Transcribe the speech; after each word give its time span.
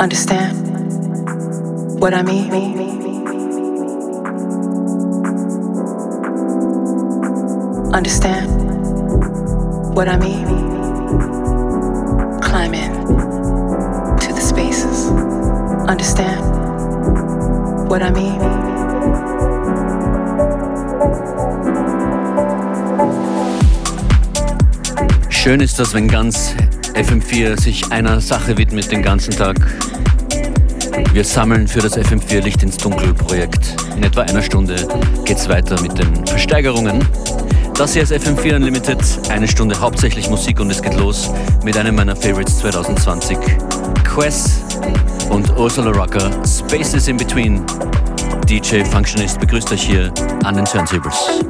Understand 0.00 0.56
what 2.00 2.14
I 2.14 2.22
mean? 2.22 2.50
Understand 7.92 8.48
what 9.94 10.08
I 10.08 10.16
mean? 10.16 10.46
Climb 12.40 12.72
in 12.72 12.92
to 14.20 14.32
the 14.32 14.40
spaces. 14.40 15.10
Understand 15.86 16.40
what 17.90 18.02
I 18.02 18.10
mean? 18.10 18.40
Schön 25.28 25.60
ist 25.60 25.78
das, 25.78 25.92
wenn 25.92 26.08
ganz 26.08 26.54
FM4 27.00 27.58
sich 27.58 27.90
einer 27.90 28.20
Sache 28.20 28.58
widmet 28.58 28.92
den 28.92 29.02
ganzen 29.02 29.34
Tag. 29.34 29.56
Wir 31.14 31.24
sammeln 31.24 31.66
für 31.66 31.80
das 31.80 31.96
FM4 31.96 32.42
Licht 32.42 32.62
ins 32.62 32.76
Dunkel 32.76 33.14
Projekt. 33.14 33.74
In 33.96 34.02
etwa 34.02 34.20
einer 34.20 34.42
Stunde 34.42 34.76
geht's 35.24 35.48
weiter 35.48 35.80
mit 35.80 35.98
den 35.98 36.26
Versteigerungen. 36.26 37.02
Das 37.74 37.94
hier 37.94 38.02
ist 38.02 38.12
FM4 38.12 38.56
Unlimited, 38.56 38.98
eine 39.30 39.48
Stunde 39.48 39.80
hauptsächlich 39.80 40.28
Musik 40.28 40.60
und 40.60 40.70
es 40.70 40.82
geht 40.82 40.94
los 40.96 41.30
mit 41.64 41.74
einem 41.78 41.94
meiner 41.94 42.14
Favorites 42.14 42.58
2020. 42.58 43.38
Quest 44.04 44.60
und 45.30 45.56
Ursula 45.56 45.92
Rocker, 45.92 46.30
Spaces 46.46 47.08
in 47.08 47.16
Between. 47.16 47.64
DJ 48.46 48.84
Functionist 48.84 49.40
begrüßt 49.40 49.72
euch 49.72 49.82
hier 49.82 50.12
an 50.44 50.56
den 50.56 50.66
Turntables. 50.66 51.49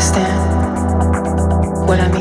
understand 0.00 1.86
what 1.86 2.00
I 2.00 2.08
mean? 2.08 2.19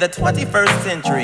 the 0.00 0.08
21st 0.08 0.82
century. 0.82 1.19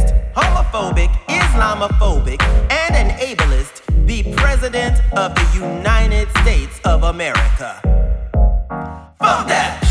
racist, 0.00 0.32
homophobic, 0.34 1.10
Islamophobic, 1.28 2.42
and 2.70 2.94
an 2.94 3.18
ableist, 3.18 3.82
the 4.06 4.34
President 4.34 5.00
of 5.14 5.34
the 5.34 5.50
United 5.54 6.28
States 6.42 6.80
of 6.84 7.02
America. 7.04 7.80
Fuck 9.18 9.48
that! 9.48 9.89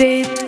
did 0.00 0.39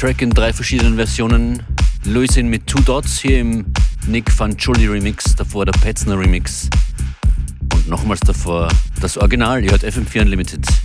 Track 0.00 0.22
in 0.22 0.30
drei 0.30 0.50
verschiedenen 0.50 0.96
Versionen. 0.96 1.62
Luisin 2.06 2.48
mit 2.48 2.66
Two 2.66 2.80
Dots 2.80 3.20
hier 3.20 3.40
im 3.40 3.66
Nick 4.06 4.30
Fanciulli 4.30 4.86
Remix, 4.86 5.36
davor 5.36 5.66
der 5.66 5.72
Petzner 5.72 6.18
Remix 6.18 6.70
und 7.74 7.86
nochmals 7.86 8.20
davor 8.20 8.68
das 9.02 9.18
Original. 9.18 9.62
Ihr 9.62 9.72
hört 9.72 9.84
FM4 9.84 10.22
Unlimited. 10.22 10.79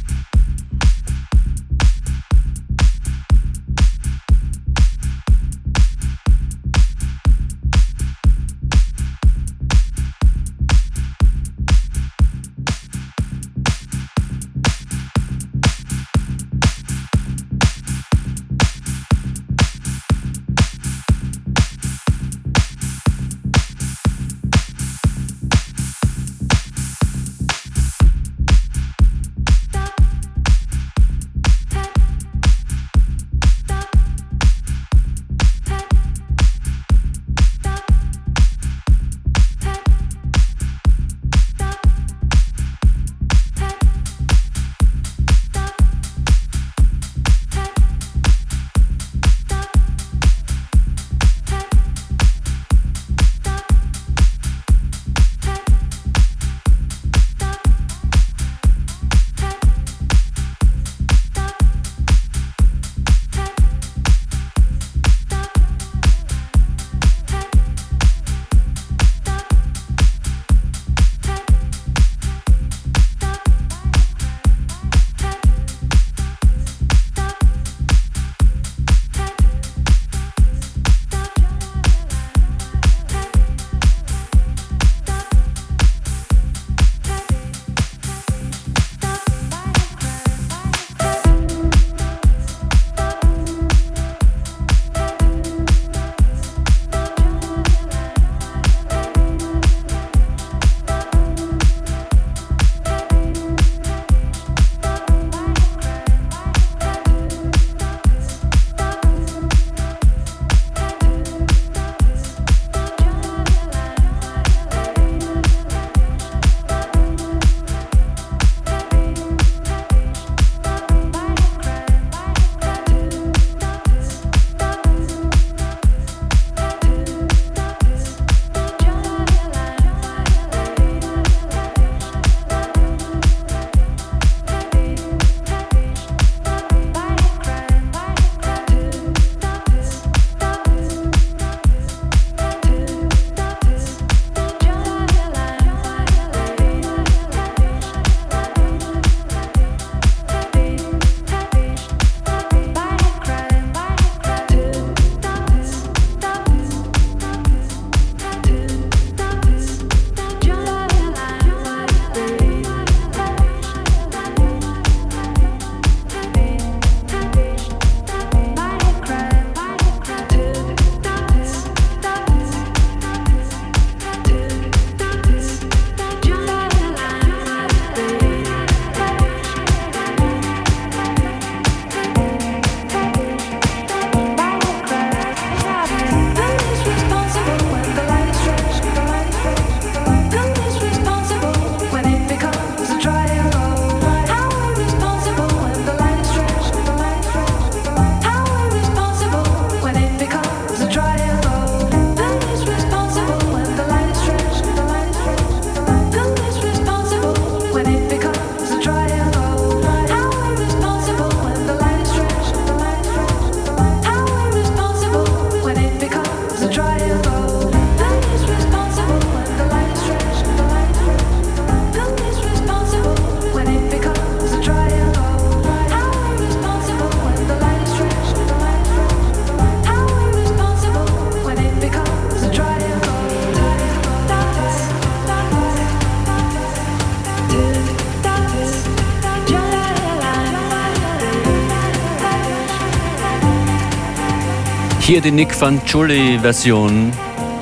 Hier 245.05 245.21
die 245.21 245.29
Nick 245.29 245.53
Fanciulli-Version 245.53 247.11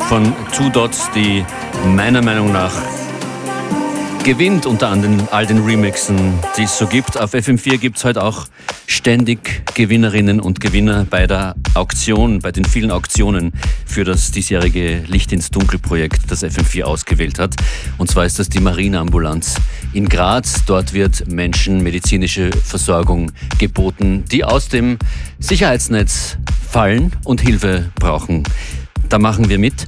von 0.07 0.33
Two 0.55 0.69
Dots, 0.69 1.11
die 1.13 1.43
meiner 1.93 2.21
Meinung 2.21 2.53
nach 2.53 2.71
gewinnt 4.23 4.65
unter 4.65 4.87
anderem 4.87 5.27
all 5.31 5.45
den 5.45 5.65
Remixen, 5.65 6.39
die 6.57 6.63
es 6.63 6.77
so 6.77 6.87
gibt. 6.87 7.19
Auf 7.19 7.33
FM4 7.33 7.77
gibt 7.79 7.97
es 7.97 8.05
heute 8.05 8.23
auch 8.23 8.45
ständig 8.87 9.65
Gewinnerinnen 9.75 10.39
und 10.39 10.61
Gewinner 10.61 11.05
bei 11.09 11.27
der 11.27 11.55
Auktion, 11.73 12.39
bei 12.39 12.53
den 12.53 12.63
vielen 12.63 12.91
Auktionen 12.91 13.51
für 13.85 14.05
das 14.05 14.31
diesjährige 14.31 15.03
Licht 15.07 15.33
ins 15.33 15.51
Dunkel 15.51 15.79
Projekt, 15.79 16.31
das 16.31 16.45
FM4 16.45 16.83
ausgewählt 16.83 17.39
hat. 17.39 17.55
Und 17.97 18.09
zwar 18.09 18.25
ist 18.25 18.39
das 18.39 18.47
die 18.47 18.61
Marineambulanz 18.61 19.55
in 19.91 20.07
Graz. 20.07 20.63
Dort 20.65 20.93
wird 20.93 21.27
Menschen 21.27 21.83
medizinische 21.83 22.51
Versorgung 22.51 23.33
geboten, 23.59 24.23
die 24.31 24.45
aus 24.45 24.69
dem 24.69 24.97
Sicherheitsnetz 25.39 26.37
fallen 26.73 27.11
und 27.23 27.39
Hilfe 27.39 27.91
brauchen. 27.99 28.41
Da 29.07 29.19
machen 29.19 29.47
wir 29.47 29.59
mit. 29.59 29.87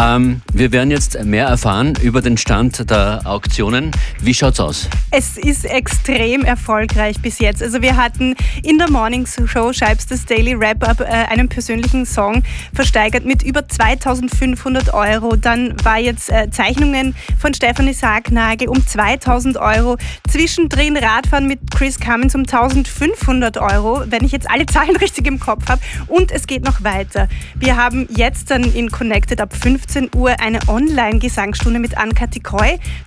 Ähm, 0.00 0.42
wir 0.52 0.70
werden 0.70 0.92
jetzt 0.92 1.24
mehr 1.24 1.48
erfahren 1.48 1.94
über 2.00 2.22
den 2.22 2.36
Stand 2.36 2.88
der 2.88 3.22
Auktionen. 3.24 3.90
Wie 4.20 4.32
schaut's 4.32 4.60
aus? 4.60 4.88
Es 5.10 5.36
ist 5.36 5.64
extrem 5.64 6.44
erfolgreich 6.44 7.20
bis 7.20 7.40
jetzt. 7.40 7.62
Also 7.62 7.82
wir 7.82 7.96
hatten 7.96 8.36
in 8.62 8.78
der 8.78 8.88
Morning 8.90 9.26
Show 9.26 9.72
Scheibs 9.72 10.06
das 10.06 10.24
Daily 10.24 10.58
Wrap-Up 10.58 11.00
äh, 11.00 11.04
einen 11.04 11.48
persönlichen 11.48 12.06
Song 12.06 12.44
versteigert 12.72 13.24
mit 13.24 13.42
über 13.42 13.66
2500 13.66 14.94
Euro. 14.94 15.34
Dann 15.34 15.74
war 15.84 15.98
jetzt 15.98 16.30
äh, 16.30 16.48
Zeichnungen 16.48 17.16
von 17.36 17.52
Stefanie 17.52 17.92
Sargnagel 17.92 18.68
um 18.68 18.86
2000 18.86 19.56
Euro. 19.56 19.96
Zwischendrin 20.30 20.96
Radfahren 20.96 21.48
mit 21.48 21.72
Chris 21.72 21.98
Cummins 21.98 22.36
um 22.36 22.42
1500 22.42 23.56
Euro, 23.56 24.04
wenn 24.06 24.24
ich 24.24 24.30
jetzt 24.30 24.48
alle 24.48 24.66
Zahlen 24.66 24.94
richtig 25.00 25.26
im 25.26 25.40
Kopf 25.40 25.68
habe. 25.68 25.80
Und 26.06 26.30
es 26.30 26.46
geht 26.46 26.64
noch 26.64 26.84
weiter. 26.84 27.28
Wir 27.56 27.76
haben 27.76 28.06
jetzt 28.10 28.52
dann 28.52 28.62
in 28.62 28.92
Connected 28.92 29.40
ab 29.40 29.52
15 29.56 29.87
15 29.88 30.10
Uhr 30.16 30.38
eine 30.40 30.58
Online-Gesangsstunde 30.68 31.80
mit 31.80 31.96
Ann-Kathi 31.96 32.40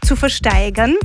zu 0.04 0.16
versteigern 0.16 0.96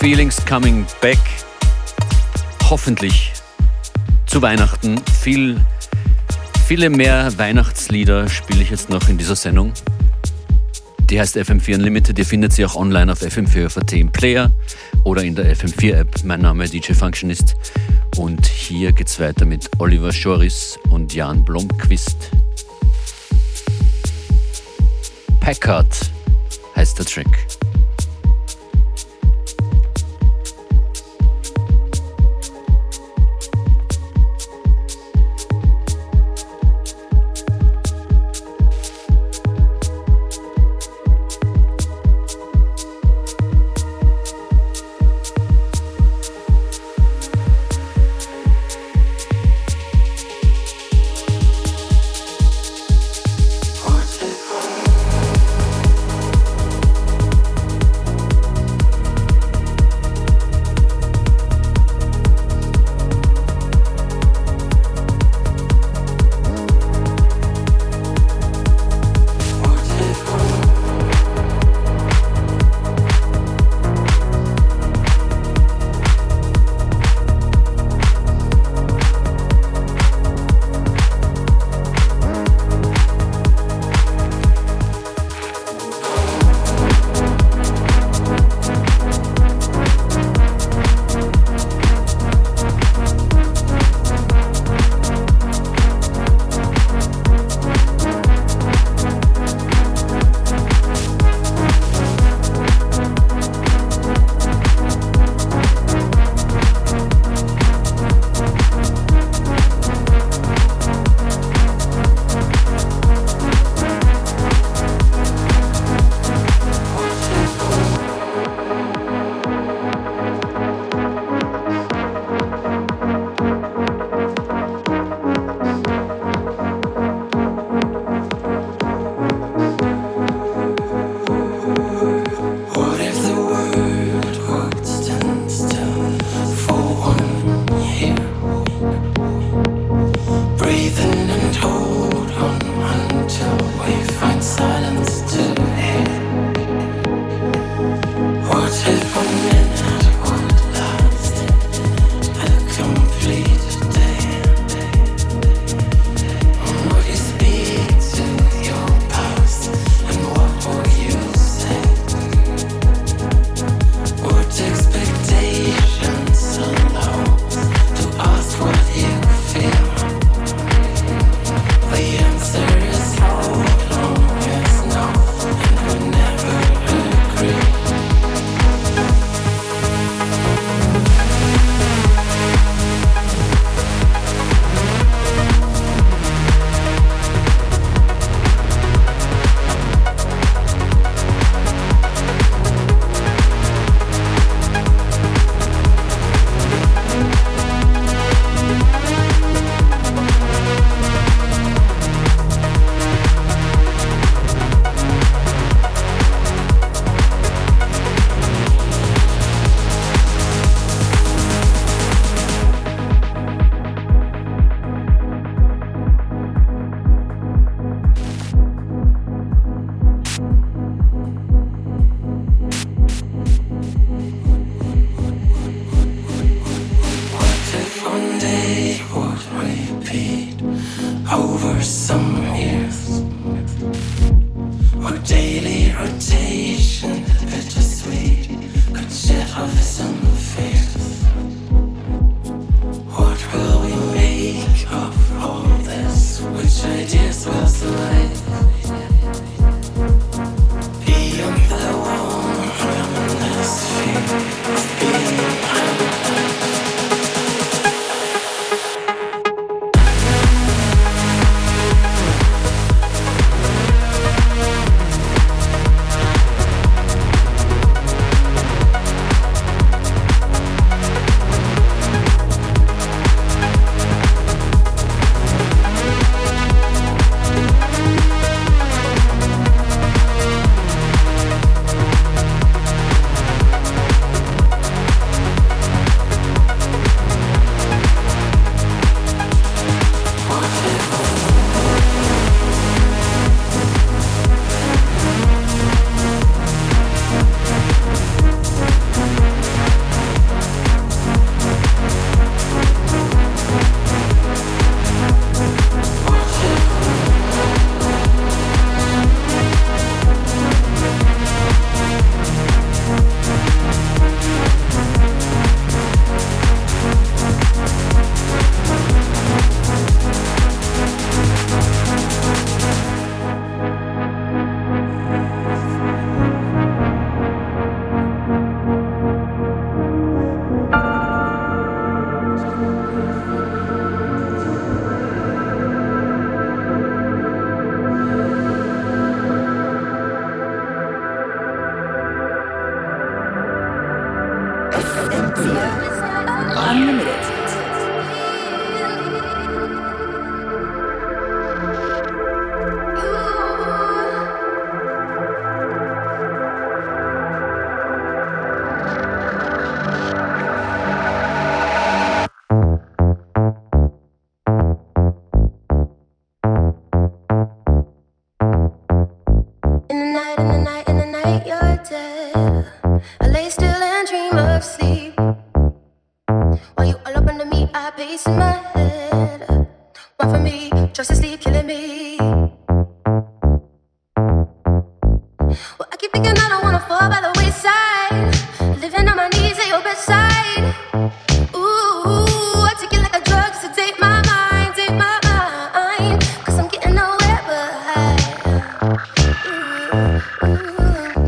feeling's 0.00 0.42
coming 0.46 0.86
back. 1.02 1.18
Hoffentlich 2.70 3.32
zu 4.24 4.40
Weihnachten. 4.40 4.98
Viel, 5.20 5.60
viele 6.66 6.88
mehr 6.88 7.30
Weihnachtslieder 7.36 8.26
spiele 8.30 8.62
ich 8.62 8.70
jetzt 8.70 8.88
noch 8.88 9.10
in 9.10 9.18
dieser 9.18 9.36
Sendung. 9.36 9.74
Die 11.10 11.20
heißt 11.20 11.36
FM4 11.36 11.74
Unlimited. 11.74 12.18
Ihr 12.18 12.24
findet 12.24 12.54
sie 12.54 12.64
auch 12.64 12.76
online 12.76 13.12
auf 13.12 13.20
FM4 13.20 13.92
im 13.96 14.10
Player 14.10 14.50
oder 15.04 15.22
in 15.22 15.34
der 15.34 15.54
FM4 15.54 15.92
App. 15.92 16.24
Mein 16.24 16.40
Name 16.40 16.64
ist 16.64 16.72
DJ 16.72 16.94
Functionist. 16.94 17.54
Und 18.16 18.46
hier 18.46 18.92
geht's 18.92 19.20
weiter 19.20 19.44
mit 19.44 19.68
Oliver 19.80 20.12
Schoris 20.12 20.78
und 20.88 21.12
Jan 21.12 21.44
Blomqvist. 21.44 22.30
Packard 25.40 26.10
heißt 26.74 26.98
der 26.98 27.04
Track. 27.04 27.59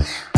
tardes. 0.03 0.32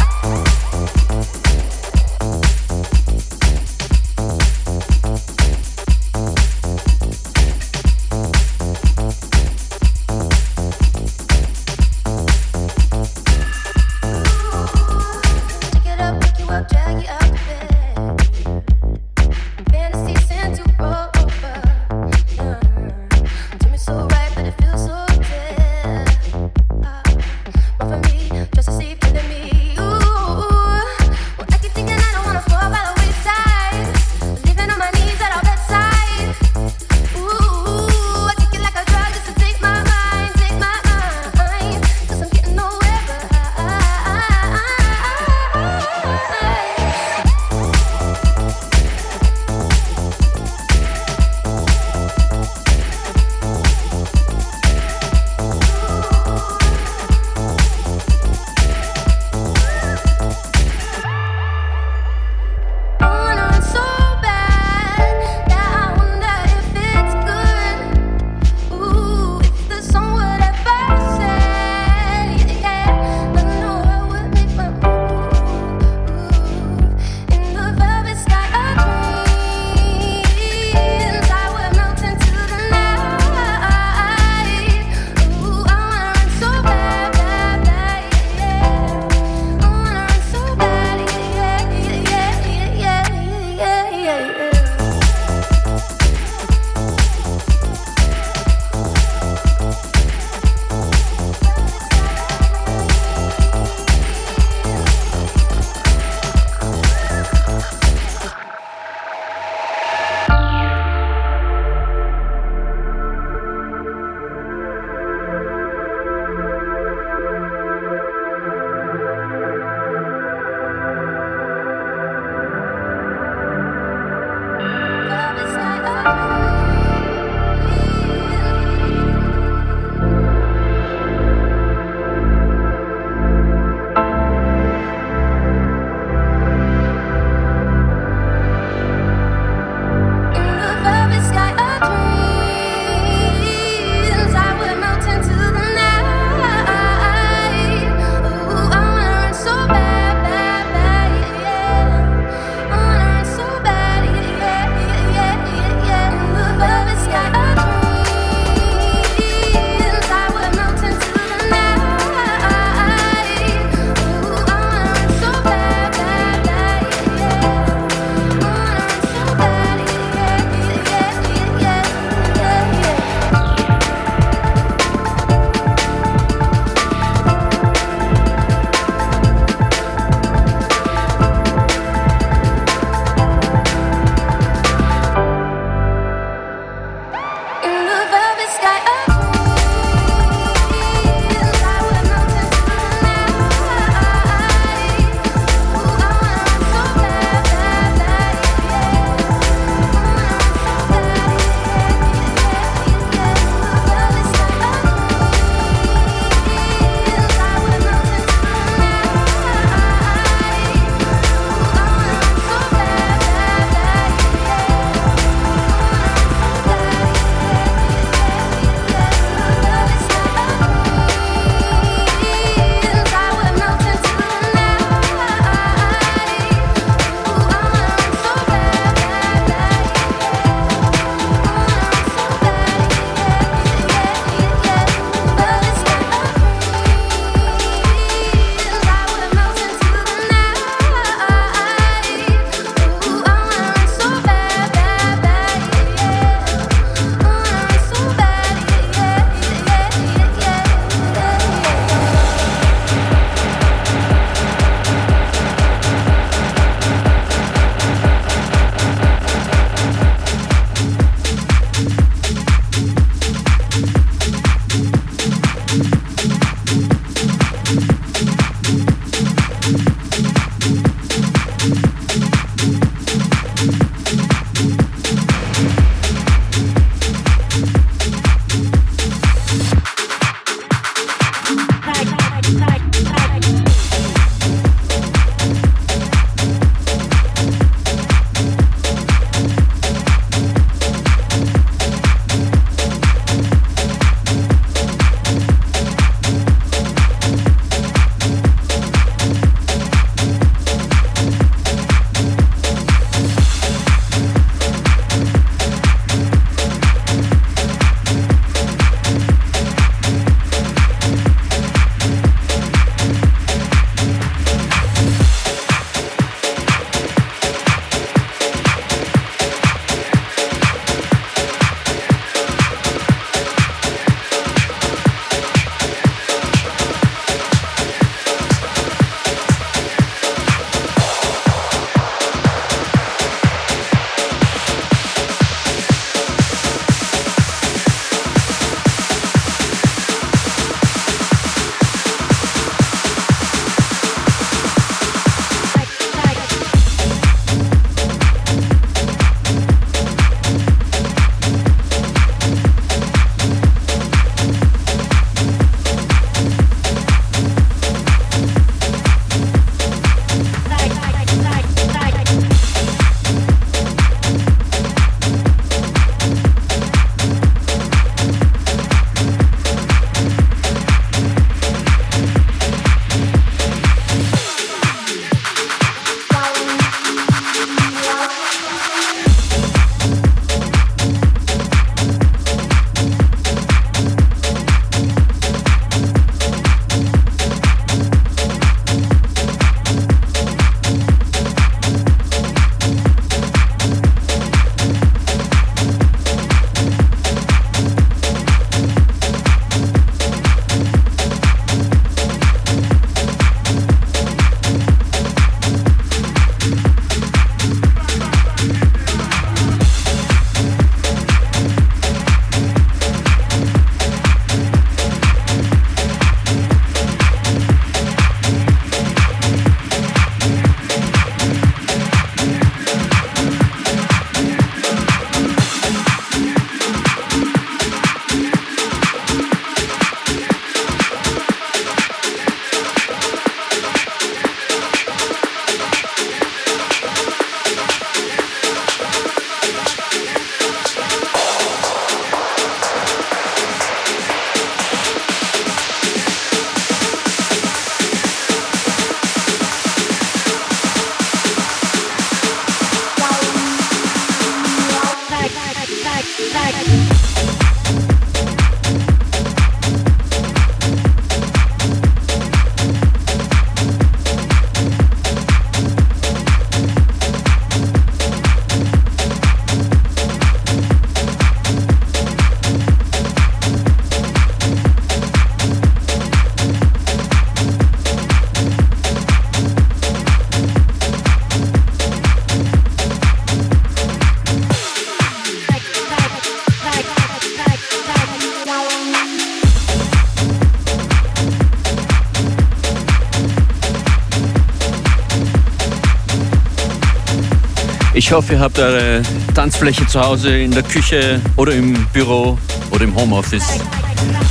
Hoffe, 498.34 498.54
ihr 498.54 498.60
habt 498.60 498.78
eure 498.80 499.22
Tanzfläche 499.54 500.08
zu 500.08 500.20
Hause, 500.20 500.58
in 500.58 500.72
der 500.72 500.82
Küche 500.82 501.40
oder 501.54 501.72
im 501.72 501.94
Büro 502.12 502.58
oder 502.90 503.04
im 503.04 503.14
Homeoffice 503.14 503.78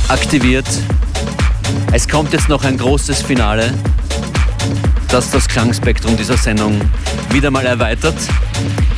aktiviert. 0.08 0.66
Es 1.92 2.08
kommt 2.08 2.32
jetzt 2.32 2.48
noch 2.48 2.64
ein 2.64 2.78
großes 2.78 3.20
Finale, 3.20 3.74
das 5.08 5.30
das 5.30 5.46
Klangspektrum 5.48 6.16
dieser 6.16 6.38
Sendung 6.38 6.80
wieder 7.30 7.50
mal 7.50 7.66
erweitert. 7.66 8.14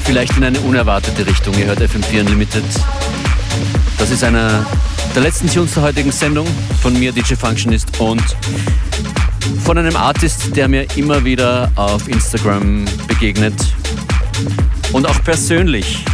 Vielleicht 0.04 0.36
in 0.36 0.44
eine 0.44 0.60
unerwartete 0.60 1.26
Richtung. 1.26 1.58
Ihr 1.58 1.66
hört 1.66 1.80
FM4 1.80 2.20
Unlimited. 2.20 2.64
Das 3.98 4.10
ist 4.10 4.22
einer 4.22 4.64
der 5.16 5.22
letzten 5.22 5.50
Tunes 5.50 5.74
der 5.74 5.82
heutigen 5.82 6.12
Sendung 6.12 6.46
von 6.80 6.96
mir, 6.96 7.10
DJ 7.10 7.34
Functionist, 7.34 7.98
und 7.98 8.22
von 9.64 9.78
einem 9.78 9.96
Artist, 9.96 10.54
der 10.54 10.68
mir 10.68 10.86
immer 10.96 11.24
wieder 11.24 11.72
auf 11.74 12.06
Instagram 12.06 12.84
begegnet 13.08 13.54
und 14.92 15.06
auch 15.06 15.22
persönlich 15.24 16.04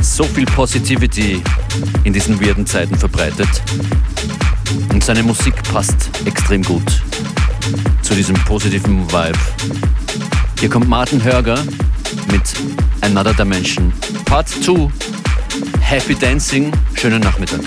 so 0.00 0.24
viel 0.24 0.46
Positivity 0.46 1.42
in 2.04 2.12
diesen 2.12 2.40
weirden 2.40 2.66
Zeiten 2.66 2.96
verbreitet. 2.96 3.48
Und 4.92 5.02
seine 5.02 5.22
Musik 5.22 5.54
passt 5.72 6.10
extrem 6.24 6.62
gut 6.62 7.02
zu 8.02 8.14
diesem 8.14 8.36
positiven 8.44 9.06
Vibe. 9.10 9.38
Hier 10.58 10.68
kommt 10.68 10.88
Martin 10.88 11.22
Hörger 11.22 11.62
mit 12.30 12.42
Another 13.00 13.34
Dimension. 13.34 13.92
Part 14.24 14.48
2. 14.48 14.88
Happy 15.80 16.14
Dancing. 16.14 16.72
Schönen 16.94 17.20
Nachmittag. 17.20 17.60